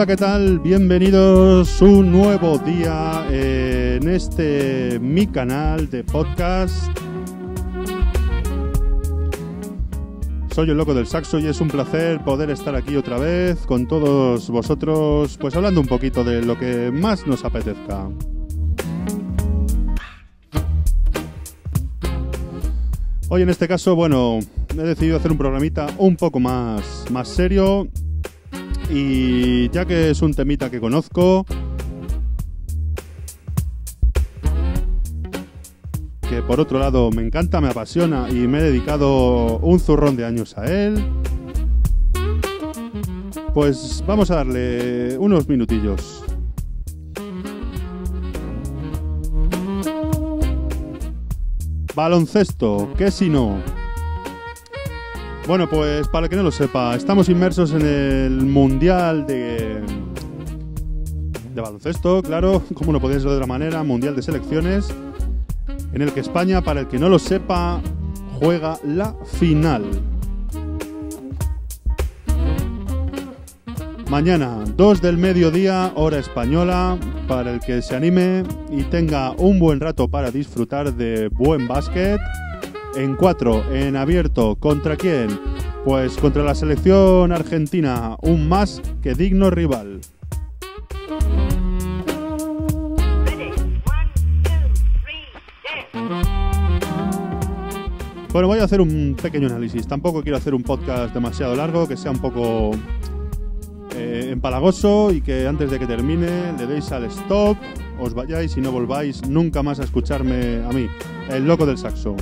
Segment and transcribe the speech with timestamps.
[0.00, 0.60] Hola, ¿qué tal?
[0.60, 6.90] Bienvenidos un nuevo día en este mi canal de podcast.
[10.54, 13.86] Soy el loco del saxo y es un placer poder estar aquí otra vez con
[13.86, 18.08] todos vosotros, pues hablando un poquito de lo que más nos apetezca.
[23.28, 24.38] Hoy en este caso, bueno,
[24.70, 27.86] he decidido hacer un programita un poco más, más serio
[28.90, 31.46] y ya que es un temita que conozco,
[36.28, 40.24] que por otro lado me encanta, me apasiona y me he dedicado un zurrón de
[40.24, 41.04] años a él,
[43.54, 46.24] pues vamos a darle unos minutillos.
[51.94, 53.79] Baloncesto, ¿qué si no?
[55.50, 59.82] Bueno, pues para que no lo sepa, estamos inmersos en el Mundial de,
[61.52, 64.94] de baloncesto, claro, como no podía ser de otra manera, Mundial de Selecciones,
[65.92, 67.82] en el que España, para el que no lo sepa,
[68.38, 69.82] juega la final.
[74.08, 79.80] Mañana, 2 del mediodía, hora española, para el que se anime y tenga un buen
[79.80, 82.20] rato para disfrutar de buen básquet.
[82.96, 85.28] En 4, en abierto, ¿contra quién?
[85.84, 90.00] Pues contra la selección argentina, un más que digno rival.
[98.32, 99.86] Bueno, voy a hacer un pequeño análisis.
[99.86, 102.72] Tampoco quiero hacer un podcast demasiado largo, que sea un poco
[103.96, 107.56] eh, empalagoso y que antes de que termine le deis al stop,
[108.00, 110.88] os vayáis y no volváis nunca más a escucharme a mí,
[111.28, 112.16] el loco del saxo.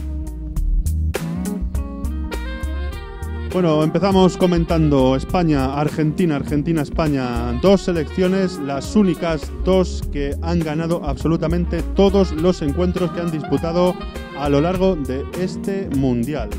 [3.60, 7.58] Bueno, empezamos comentando España, Argentina, Argentina, España.
[7.60, 13.96] Dos selecciones, las únicas dos que han ganado absolutamente todos los encuentros que han disputado
[14.38, 16.50] a lo largo de este mundial.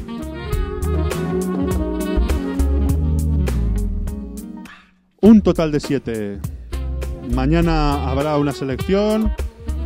[5.22, 6.40] Un total de siete.
[7.34, 9.32] Mañana habrá una selección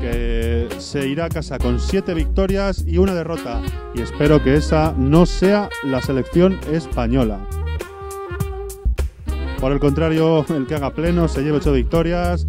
[0.03, 3.61] que se irá a casa con siete victorias y una derrota.
[3.95, 7.39] Y espero que esa no sea la selección española.
[9.61, 12.47] Por el contrario, el que haga pleno se lleve ocho victorias,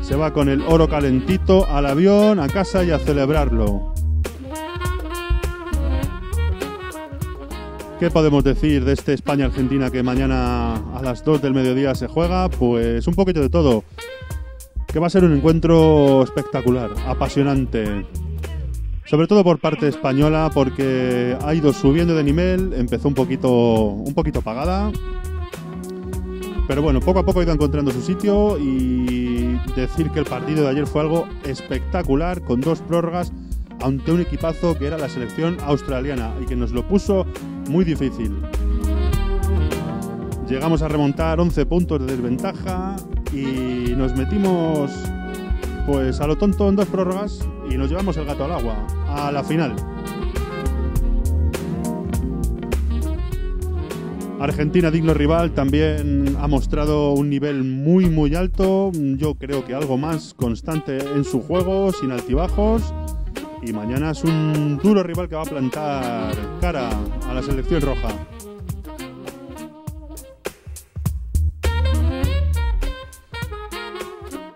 [0.00, 3.92] se va con el oro calentito al avión, a casa y a celebrarlo.
[7.98, 12.48] ¿Qué podemos decir de este España-Argentina que mañana a las 2 del mediodía se juega?
[12.48, 13.82] Pues un poquito de todo
[14.92, 18.06] que va a ser un encuentro espectacular, apasionante.
[19.06, 24.12] Sobre todo por parte española porque ha ido subiendo de nivel, empezó un poquito un
[24.12, 24.92] poquito apagada.
[26.68, 30.62] Pero bueno, poco a poco ha ido encontrando su sitio y decir que el partido
[30.64, 33.32] de ayer fue algo espectacular con dos prórrogas
[33.80, 37.26] ante un equipazo que era la selección australiana y que nos lo puso
[37.68, 38.36] muy difícil.
[40.48, 42.96] Llegamos a remontar 11 puntos de desventaja
[43.32, 44.90] y nos metimos
[45.86, 49.32] pues a lo tonto en dos prórrogas y nos llevamos el gato al agua a
[49.32, 49.74] la final.
[54.42, 59.96] Argentina, digno rival, también ha mostrado un nivel muy muy alto, yo creo que algo
[59.96, 62.92] más constante en su juego, sin altibajos.
[63.64, 66.90] Y mañana es un duro rival que va a plantar cara
[67.28, 68.08] a la selección roja.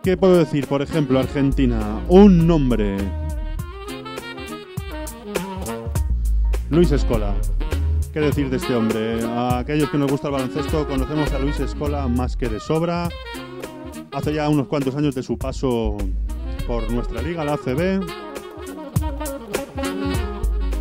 [0.07, 0.69] ¿Qué puedo decir?
[0.69, 2.01] Por ejemplo, Argentina.
[2.07, 2.97] Un nombre.
[6.71, 7.35] Luis Escola.
[8.13, 9.25] ¿Qué decir de este hombre?
[9.25, 13.09] A aquellos que nos gusta el baloncesto conocemos a Luis Escola más que de sobra.
[14.13, 15.97] Hace ya unos cuantos años de su paso
[16.69, 18.07] por nuestra liga, la ACB.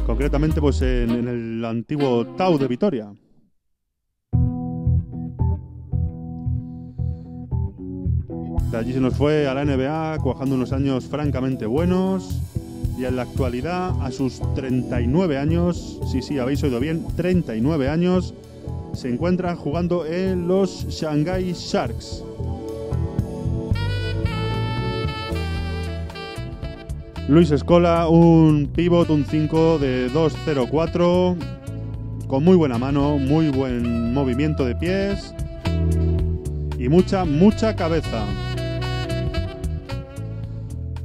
[0.05, 3.11] Concretamente pues en, en el antiguo Tau de Vitoria.
[8.75, 12.41] Allí se nos fue a la NBA, cuajando unos años francamente buenos.
[12.97, 18.33] Y en la actualidad, a sus 39 años, sí, sí, habéis oído bien, 39 años,
[18.93, 22.23] se encuentra jugando en los Shanghai Sharks.
[27.27, 31.35] Luis Escola, un pivot, un 5 de 2-0-4,
[32.27, 35.33] con muy buena mano, muy buen movimiento de pies
[36.77, 38.44] y mucha, mucha cabeza.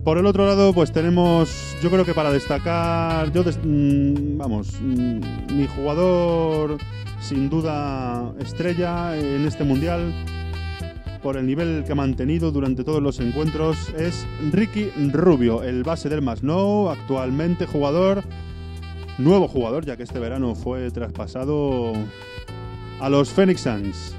[0.04, 5.54] Por el otro lado, pues tenemos, yo creo que para destacar, yo mm, vamos, mm,
[5.54, 6.78] mi jugador
[7.20, 10.14] sin duda estrella en este mundial
[11.22, 16.08] por el nivel que ha mantenido durante todos los encuentros es Ricky Rubio, el base
[16.08, 18.24] del Masnou, actualmente jugador,
[19.18, 21.92] nuevo jugador, ya que este verano fue traspasado
[23.00, 24.16] a los Phoenix Suns.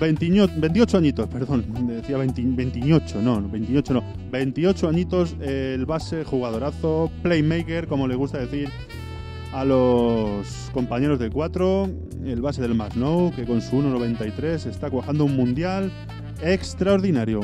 [0.00, 4.02] 28 añitos, perdón, decía 28, no, 28 no,
[4.32, 8.70] 28 añitos el base jugadorazo, playmaker, como le gusta decir
[9.52, 11.90] a los compañeros de 4,
[12.24, 15.92] el base del Masnou, que con su 1.93 está cuajando un mundial
[16.42, 17.40] extraordinario.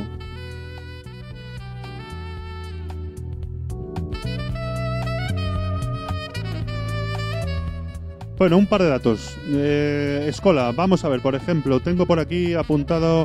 [8.39, 9.35] Bueno, un par de datos.
[9.49, 13.25] Eh, Escola, vamos a ver, por ejemplo, tengo por aquí apuntado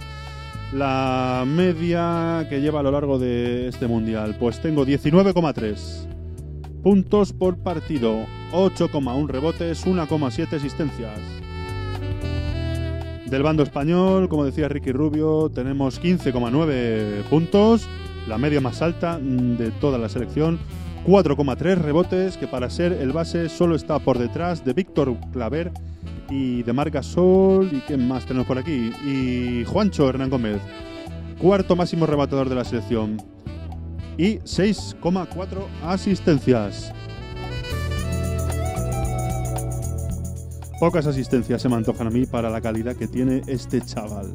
[0.71, 4.37] la media que lleva a lo largo de este mundial.
[4.39, 6.07] Pues tengo 19,3
[6.81, 11.19] puntos por partido, 8,1 rebotes, 1,7 asistencias.
[13.25, 17.85] Del bando español, como decía Ricky Rubio, tenemos 15,9 puntos,
[18.29, 20.57] la media más alta de toda la selección,
[21.05, 25.71] 4,3 rebotes, que para ser el base solo está por detrás de Víctor Claver
[26.29, 27.69] y de Marca Sol.
[27.71, 28.91] ¿Y quién más tenemos por aquí?
[29.05, 30.61] Y Juancho Hernán Gómez,
[31.39, 33.17] cuarto máximo rebatador de la selección.
[34.17, 36.93] Y 6,4 asistencias.
[40.79, 44.31] Pocas asistencias se me antojan a mí para la calidad que tiene este chaval.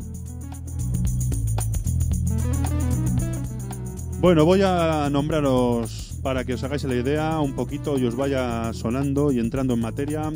[4.21, 8.73] Bueno, voy a nombraros para que os hagáis la idea un poquito y os vaya
[8.73, 10.33] sonando y entrando en materia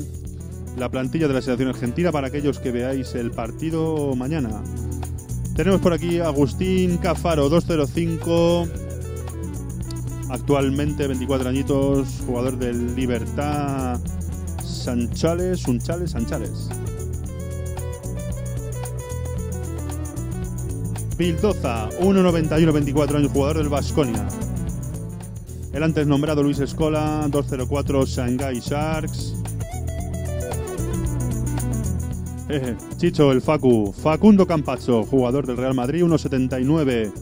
[0.77, 4.63] la plantilla de la selección argentina para aquellos que veáis el partido mañana.
[5.57, 8.69] Tenemos por aquí Agustín Cafaro 205,
[10.29, 13.99] actualmente 24 añitos, jugador del Libertad
[14.63, 16.69] Sanchales, Sunchales, Sanchales.
[21.17, 24.29] Pildoza, 1.91, 24 años, jugador del Vasconia.
[25.73, 29.37] El antes nombrado Luis Escola, 204 Shanghai Sharks.
[32.49, 33.93] Eh, Chicho, el Facu.
[33.93, 37.13] Facundo Campazzo, jugador del Real Madrid, 1.79.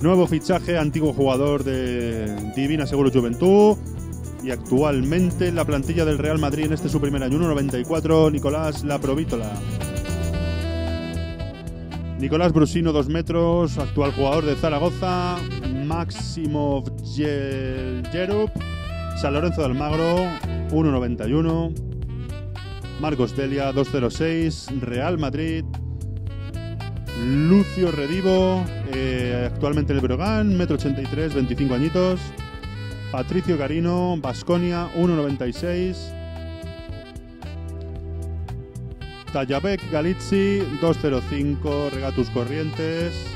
[0.00, 3.76] Nuevo fichaje, antiguo jugador de Divina Seguro Juventud.
[4.42, 8.82] Y actualmente en la plantilla del Real Madrid en este su primer año, 1.94, Nicolás
[8.82, 9.52] Laprovítola.
[12.22, 15.38] Nicolás Brusino, 2 metros, actual jugador de Zaragoza.
[15.84, 18.48] Máximo Jerup,
[19.20, 20.18] San Lorenzo de Almagro,
[20.70, 21.74] 1,91.
[23.00, 24.68] Marcos Delia, 2,06.
[24.80, 25.64] Real Madrid.
[27.24, 28.64] Lucio Redivo,
[28.94, 32.20] eh, actualmente en el Brogan, 1,83 25 añitos.
[33.10, 36.21] Patricio Carino, Basconia, 1,96.
[39.32, 43.26] Tallabek Galizzi 205 Regatus Corrientes.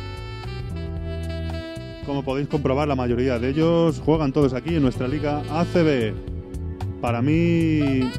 [2.05, 6.15] Como podéis comprobar, la mayoría de ellos juegan todos aquí en nuestra liga ACB.
[7.01, 8.11] Para mí,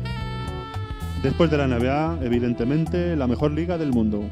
[1.21, 4.23] después de la NBA, evidentemente, la mejor liga del mundo.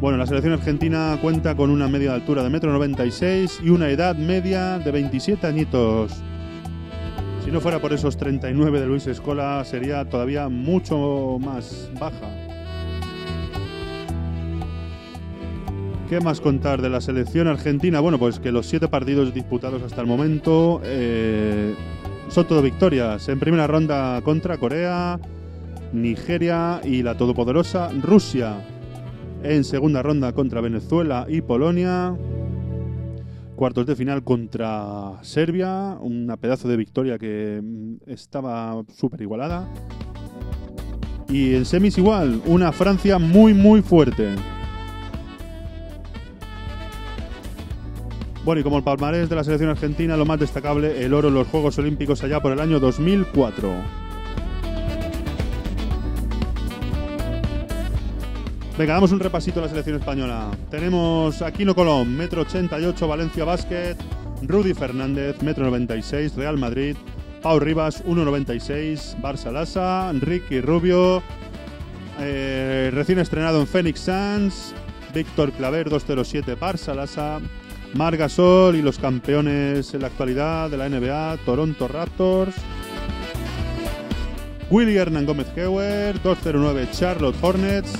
[0.00, 3.90] Bueno, la selección argentina cuenta con una media de altura de 1,96 m y una
[3.90, 6.22] edad media de 27 añitos.
[7.50, 12.28] Si no fuera por esos 39 de Luis Escola, sería todavía mucho más baja.
[16.08, 17.98] ¿Qué más contar de la selección argentina?
[17.98, 21.74] Bueno, pues que los siete partidos disputados hasta el momento eh,
[22.28, 23.28] son todo victorias.
[23.28, 25.18] En primera ronda contra Corea,
[25.92, 28.64] Nigeria y la todopoderosa Rusia.
[29.42, 32.14] En segunda ronda contra Venezuela y Polonia
[33.60, 39.68] cuartos de final contra Serbia, una pedazo de victoria que mm, estaba súper igualada.
[41.28, 44.30] Y en semis igual, una Francia muy muy fuerte.
[48.46, 51.34] Bueno, y como el palmarés de la selección argentina, lo más destacable, el oro en
[51.34, 54.09] los Juegos Olímpicos allá por el año 2004.
[58.80, 60.50] Venga, damos un repasito a la selección española.
[60.70, 63.94] Tenemos Aquino Colón, metro 88, Valencia Basket.
[64.40, 66.96] Rudy Fernández, metro 96, Real Madrid.
[67.42, 70.10] Pau Rivas, 1,96, Barça Lassa.
[70.18, 71.22] Ricky Rubio,
[72.20, 74.72] eh, recién estrenado en Phoenix Suns.
[75.12, 77.38] Víctor Claver, 207, Barça Lassa.
[77.92, 82.54] Margasol y los campeones en la actualidad de la NBA, Toronto Raptors.
[84.70, 87.92] Willy Hernán Gómez Hewer, 209 Charlotte Hornets.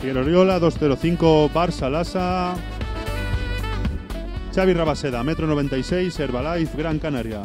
[0.00, 2.54] Pierre Oriola, 205 Barça Lassa.
[4.54, 7.42] Xavi Rabaseda, metro 96, Herbalife, Gran Canaria.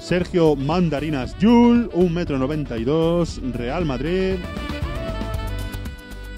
[0.00, 4.38] Sergio Mandarinas Yul, 1,92 m, Real Madrid.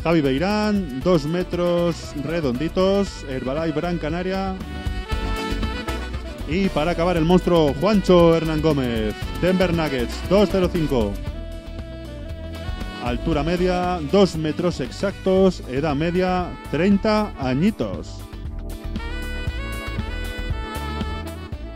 [0.05, 4.55] Javi Beirán, 2 metros redonditos, Herbalife Gran Canaria.
[6.49, 11.32] Y para acabar el monstruo, Juancho Hernán Gómez, Denver Nuggets, 205.
[13.05, 18.23] Altura media, 2 metros exactos, edad media, 30 añitos.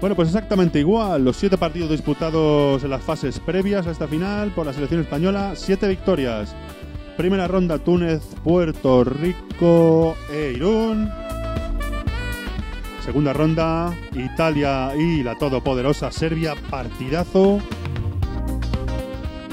[0.01, 1.25] Bueno, pues exactamente igual.
[1.25, 5.53] Los siete partidos disputados en las fases previas a esta final por la selección española,
[5.57, 6.55] siete victorias.
[7.17, 11.11] Primera ronda Túnez, Puerto Rico e Irún.
[13.05, 17.59] Segunda ronda Italia y la todopoderosa Serbia, partidazo.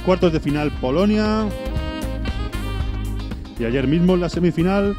[0.05, 1.47] Cuartos de final Polonia.
[3.59, 4.95] Y ayer mismo en la semifinal,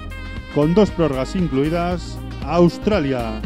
[0.55, 3.41] con dos prórrogas incluidas, Australia.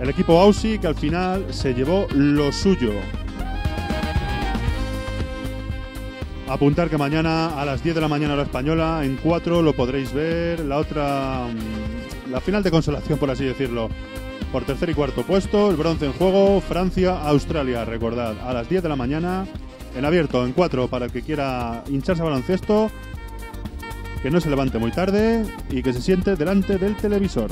[0.00, 2.92] El equipo Aussie que al final se llevó lo suyo.
[6.48, 10.12] Apuntar que mañana a las 10 de la mañana hora española, en 4 lo podréis
[10.12, 10.60] ver.
[10.60, 13.88] La otra, mm, la final de consolación, por así decirlo.
[14.50, 17.84] Por tercer y cuarto puesto, el bronce en juego, Francia-Australia.
[17.84, 19.46] Recordad, a las 10 de la mañana,
[19.94, 22.90] en abierto, en 4, para el que quiera hincharse a baloncesto,
[24.22, 27.50] que no se levante muy tarde y que se siente delante del televisor.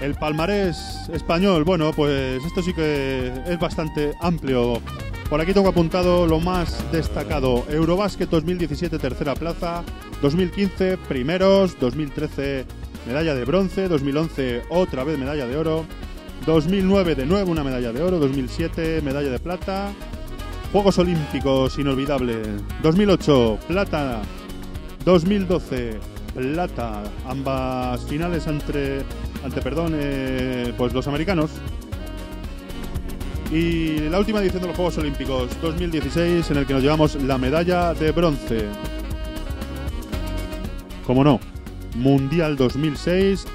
[0.00, 4.80] El palmarés español, bueno, pues esto sí que es bastante amplio.
[5.30, 7.64] Por aquí tengo apuntado lo más destacado.
[7.68, 9.82] Eurobásquet 2017 tercera plaza,
[10.22, 12.64] 2015 primeros, 2013
[13.06, 15.86] medalla de bronce, 2011 otra vez medalla de oro,
[16.44, 19.92] 2009 de nuevo una medalla de oro, 2007 medalla de plata,
[20.72, 22.42] Juegos Olímpicos inolvidable,
[22.82, 24.20] 2008 plata,
[25.04, 25.98] 2012
[26.34, 29.02] plata, ambas finales entre
[29.44, 31.50] ante perdón, eh, pues los americanos.
[33.52, 37.38] Y la última edición de los Juegos Olímpicos 2016 en el que nos llevamos la
[37.38, 38.66] medalla de bronce.
[41.06, 41.38] Como no,
[41.94, 43.46] Mundial 2006,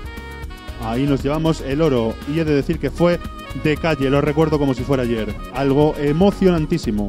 [0.84, 3.20] ahí nos llevamos el oro y he de decir que fue
[3.64, 5.36] de calle, lo recuerdo como si fuera ayer.
[5.54, 7.08] Algo emocionantísimo.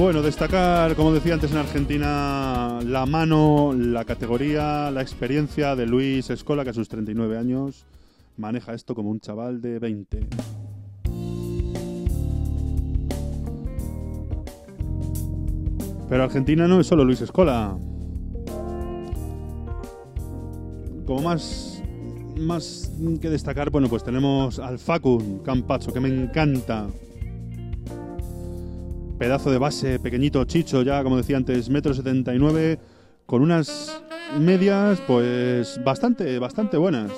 [0.00, 6.30] Bueno, destacar, como decía antes en Argentina, la mano, la categoría, la experiencia de Luis
[6.30, 7.84] Escola, que a sus 39 años
[8.38, 10.20] maneja esto como un chaval de 20.
[16.10, 17.78] Pero Argentina no es solo Luis Escola.
[21.06, 21.82] Como más,
[22.36, 26.88] más que destacar, bueno, pues tenemos al Facun Campacho, que me encanta
[29.18, 32.78] pedazo de base, pequeñito chicho, ya como decía antes, metro 79,
[33.26, 34.02] con unas
[34.38, 37.12] medias pues bastante, bastante buenas.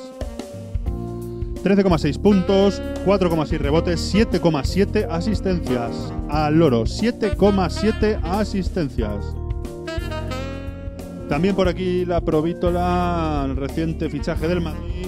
[1.62, 6.12] 13,6 puntos, 4,6 rebotes, 7,7 asistencias.
[6.28, 9.36] Al loro, 7,7 asistencias.
[11.28, 15.06] También por aquí la Provítola, el reciente fichaje del Madrid,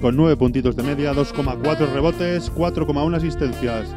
[0.00, 3.94] con 9 puntitos de media, 2,4 rebotes, 4,1 asistencias.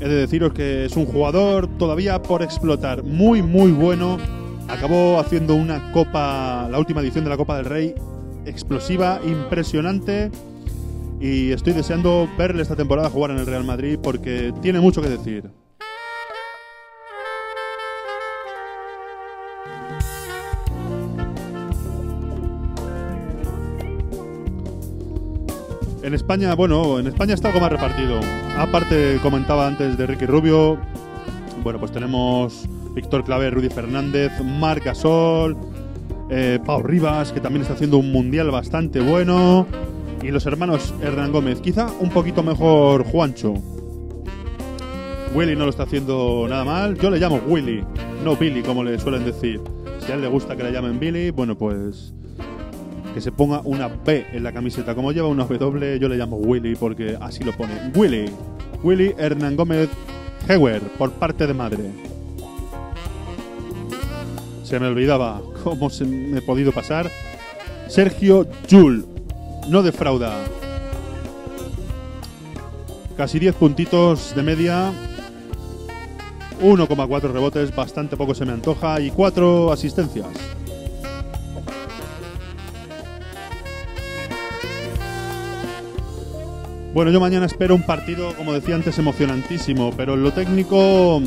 [0.00, 4.37] He de deciros que es un jugador todavía por explotar, muy muy bueno.
[4.68, 7.94] Acabó haciendo una copa, la última edición de la Copa del Rey,
[8.44, 10.30] explosiva, impresionante.
[11.20, 15.08] Y estoy deseando verle esta temporada jugar en el Real Madrid porque tiene mucho que
[15.08, 15.50] decir.
[26.02, 28.20] En España, bueno, en España está algo más repartido.
[28.56, 30.78] Aparte, comentaba antes de Ricky Rubio,
[31.62, 35.56] bueno, pues tenemos Víctor Claver, Rudy Fernández, Marc Gasol,
[36.30, 39.66] eh, Pau Rivas, que también está haciendo un mundial bastante bueno,
[40.22, 41.60] y los hermanos Hernán Gómez.
[41.60, 43.54] Quizá un poquito mejor Juancho.
[45.34, 46.98] Willy no lo está haciendo nada mal.
[46.98, 47.84] Yo le llamo Willy,
[48.24, 49.60] no Billy, como le suelen decir.
[50.00, 52.14] Si a él le gusta que le llamen Billy, bueno, pues
[53.14, 54.94] que se ponga una B en la camiseta.
[54.94, 57.74] Como lleva una W, yo le llamo Willy porque así lo pone.
[57.94, 58.30] Willy.
[58.82, 59.88] Willy Hernán Gómez
[60.48, 62.07] Hewer, por parte de madre.
[64.68, 67.10] Se me olvidaba cómo se me ha podido pasar.
[67.88, 69.06] Sergio Jul.
[69.66, 70.44] No defrauda.
[73.16, 74.92] Casi 10 puntitos de media.
[76.60, 79.00] 1,4 rebotes, bastante poco se me antoja.
[79.00, 80.26] Y 4 asistencias.
[86.92, 91.22] Bueno, yo mañana espero un partido, como decía antes, emocionantísimo, pero en lo técnico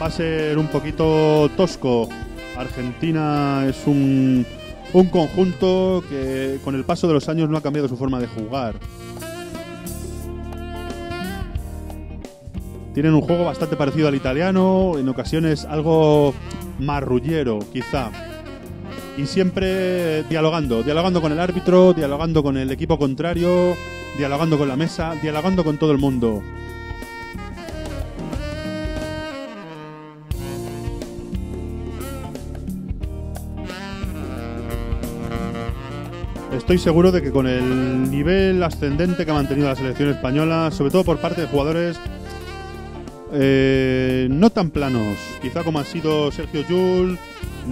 [0.00, 2.08] va a ser un poquito tosco.
[2.56, 4.46] Argentina es un,
[4.92, 8.26] un conjunto que con el paso de los años no ha cambiado su forma de
[8.26, 8.74] jugar.
[12.94, 16.34] Tienen un juego bastante parecido al italiano, en ocasiones algo
[16.78, 18.10] marrullero, quizá.
[19.16, 23.74] Y siempre dialogando, dialogando con el árbitro, dialogando con el equipo contrario,
[24.18, 26.42] dialogando con la mesa, dialogando con todo el mundo.
[36.54, 40.90] Estoy seguro de que con el nivel ascendente que ha mantenido la selección española, sobre
[40.90, 41.98] todo por parte de jugadores
[43.32, 47.18] eh, no tan planos, quizá como han sido Sergio Yul,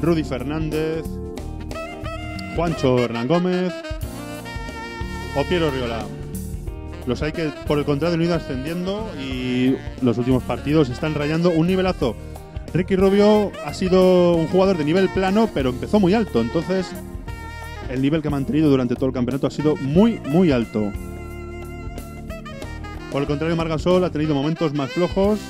[0.01, 1.05] Rudy Fernández,
[2.57, 3.75] Juancho Hernán Gómez
[5.37, 6.07] o Piero Riola.
[7.07, 11.51] Los hay que, por el contrario, han ido ascendiendo y los últimos partidos están rayando
[11.51, 12.17] un nivelazo.
[12.73, 16.87] Ricky Rubio ha sido un jugador de nivel plano, pero empezó muy alto, entonces
[17.91, 20.93] el nivel que ha mantenido durante todo el campeonato ha sido muy, muy alto.
[23.11, 25.41] Por el contrario, Margasol ha tenido momentos más flojos,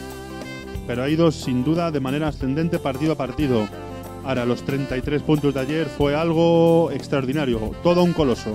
[0.87, 3.68] pero ha ido sin duda de manera ascendente partido a partido.
[4.25, 8.54] Ahora, los 33 puntos de ayer fue algo extraordinario, todo un coloso.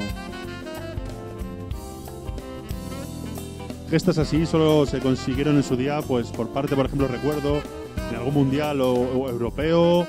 [3.89, 7.61] Gestas así solo se consiguieron en su día, pues por parte, por ejemplo, recuerdo,
[8.09, 10.07] en algún mundial o, europeo.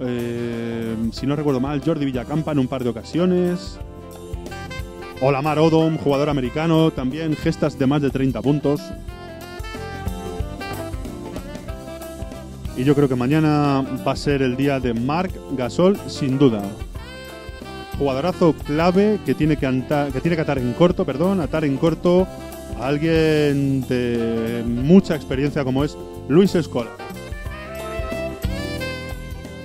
[0.00, 3.78] Eh, si no recuerdo mal, Jordi Villacampa en un par de ocasiones.
[5.20, 8.80] Olamar Odom, jugador americano, también gestas de más de 30 puntos.
[12.76, 16.62] Y yo creo que mañana va a ser el día de Marc Gasol, sin duda.
[17.98, 19.66] Jugadorazo clave que tiene que,
[20.12, 22.26] que tiene que atar en corto, perdón, atar en corto
[22.80, 25.98] a alguien de mucha experiencia como es
[26.30, 26.90] Luis Escola.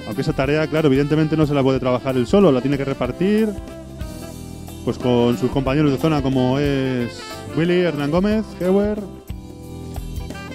[0.08, 2.86] Aunque esa tarea, claro, evidentemente no se la puede trabajar él solo, la tiene que
[2.86, 3.50] repartir
[4.84, 7.20] pues con sus compañeros de zona como es
[7.58, 9.00] Willy Hernán Gómez, Hewer,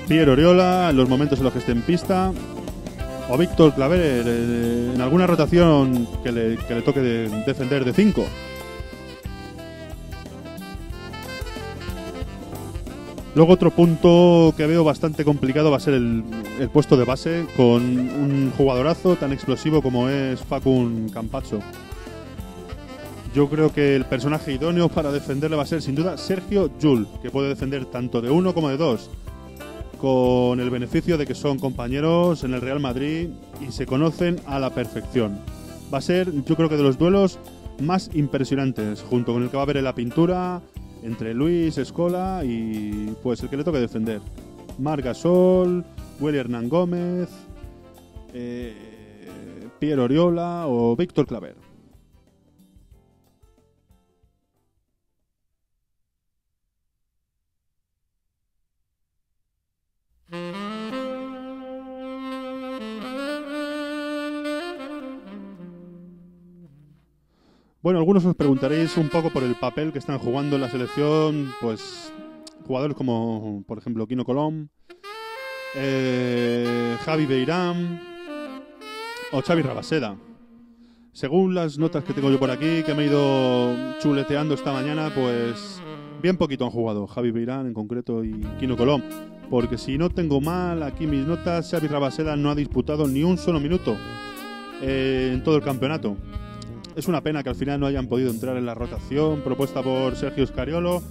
[0.07, 2.33] Pierre Oriola en los momentos en los que esté en pista
[3.29, 8.27] o Víctor Claver eh, en alguna rotación que le, toque defender de 5.
[13.41, 16.23] Luego otro punto que veo bastante complicado va a ser el,
[16.75, 21.61] puesto de base con un jugadorazo tan explosivo como es Facun Campazzo.
[23.35, 27.09] Yo creo que el personaje idóneo para defenderle va a ser sin duda Sergio Jul,
[27.23, 29.09] que puede defender tanto de uno como de dos,
[29.99, 33.31] con el beneficio de que son compañeros en el Real Madrid
[33.67, 35.41] y se conocen a la perfección.
[35.91, 37.39] Va a ser, yo creo que de los duelos
[37.81, 40.61] más impresionantes, junto con el que va a haber en la pintura
[41.03, 44.21] entre Luis Escola y pues el que le toque defender.
[44.79, 45.85] Marga Sol,
[46.21, 47.29] Willy Hernán Gómez,
[48.33, 48.75] eh,
[49.79, 51.70] Pierre Oriola o Víctor Claver.
[67.83, 71.51] Bueno, algunos os preguntaréis un poco por el papel que están jugando en la selección,
[71.63, 72.13] pues
[72.67, 74.69] jugadores como, por ejemplo, Kino Colom,
[75.75, 77.99] eh, Javi Beirán
[79.33, 80.15] o Xavi Rabaseda.
[81.13, 85.11] Según las notas que tengo yo por aquí, que me he ido chuleteando esta mañana,
[85.15, 85.81] pues
[86.21, 89.01] bien poquito han jugado Javi Beirán en concreto y Kino Colom.
[89.49, 93.39] Porque si no tengo mal aquí mis notas, Xavi Rabaseda no ha disputado ni un
[93.39, 93.97] solo minuto
[94.83, 96.19] eh, en todo el campeonato.
[96.97, 100.17] Es una pena que al final no hayan podido entrar en la rotación propuesta por
[100.17, 101.03] Sergio Scariolo,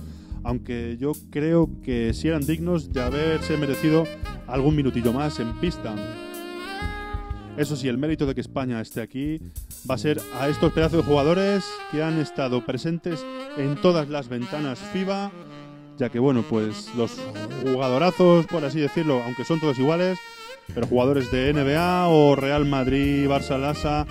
[0.44, 4.06] aunque yo creo que si eran dignos de haberse merecido
[4.48, 5.96] algún minutillo más en pista.
[7.58, 9.40] Eso sí, el mérito de que España esté aquí
[9.90, 13.26] va a ser a estos pedazos de jugadores que han estado presentes
[13.58, 15.32] en todas las ventanas FIBA,
[15.98, 17.18] ya que bueno, pues los
[17.64, 20.20] jugadorazos, por así decirlo, aunque son todos iguales,
[20.74, 24.06] pero jugadores de NBA o Real Madrid, Barça, Lasa,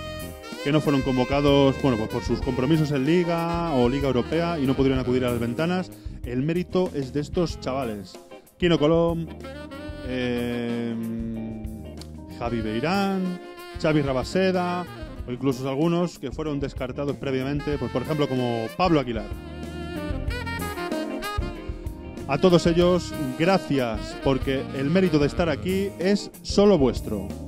[0.65, 4.67] que no fueron convocados bueno, pues por sus compromisos en Liga o Liga Europea y
[4.67, 5.91] no pudieron acudir a las ventanas.
[6.25, 8.19] El mérito es de estos chavales.
[8.59, 9.27] Kino Colom,
[10.07, 10.95] eh,
[12.39, 13.41] Javi Beirán,
[13.81, 14.85] Xavi Rabaseda
[15.27, 19.29] o incluso algunos que fueron descartados previamente, pues por ejemplo como Pablo Aguilar.
[22.27, 27.48] A todos ellos, gracias, porque el mérito de estar aquí es solo vuestro.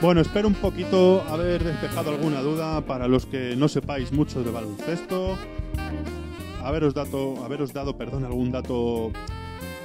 [0.00, 4.52] Bueno, espero un poquito haber despejado alguna duda para los que no sepáis mucho de
[4.52, 5.36] baloncesto.
[6.62, 9.10] Haberos, dado, haberos dado perdón, algún dato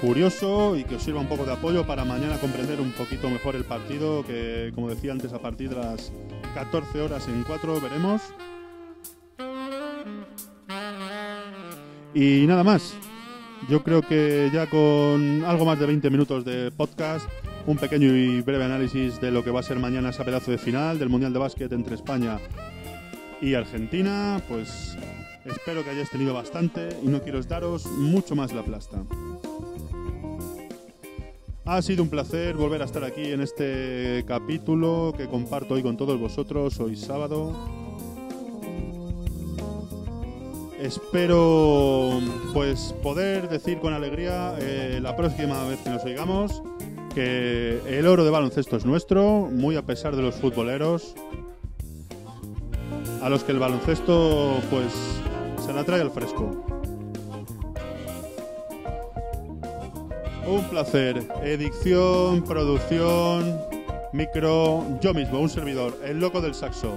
[0.01, 3.55] curioso y que os sirva un poco de apoyo para mañana comprender un poquito mejor
[3.55, 6.11] el partido, que como decía antes, a partir de las
[6.53, 8.21] 14 horas en 4 veremos.
[12.13, 12.93] Y nada más.
[13.67, 17.27] Yo creo que ya con algo más de 20 minutos de podcast,
[17.65, 20.57] un pequeño y breve análisis de lo que va a ser mañana ese pedazo de
[20.57, 22.39] final del Mundial de Básquet entre España
[23.41, 24.97] y Argentina, pues
[25.45, 29.03] espero que hayáis tenido bastante y no quiero daros mucho más la plasta.
[31.65, 35.95] Ha sido un placer volver a estar aquí en este capítulo que comparto hoy con
[35.95, 37.53] todos vosotros, hoy sábado.
[40.81, 42.19] Espero
[42.53, 46.61] pues poder decir con alegría eh, la próxima vez que nos oigamos
[47.13, 51.15] que el oro de baloncesto es nuestro, muy a pesar de los futboleros,
[53.21, 54.91] a los que el baloncesto pues
[55.65, 56.65] se la trae al fresco.
[60.47, 61.25] Un placer.
[61.43, 63.59] Edición, producción,
[64.11, 66.91] micro, yo mismo, un servidor, el loco del saxo.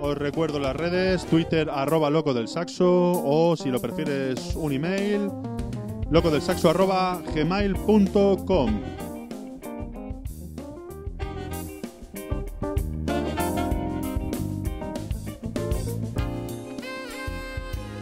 [0.00, 5.30] Os recuerdo las redes, Twitter arroba loco del saxo o si lo prefieres un email,
[6.10, 6.72] loco del saxo.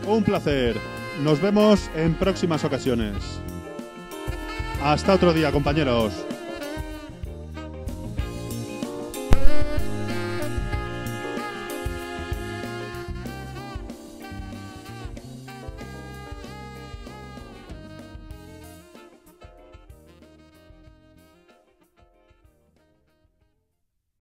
[0.06, 0.76] Un placer.
[1.22, 3.14] Nos vemos en próximas ocasiones.
[4.82, 6.12] Hasta otro día, compañeros.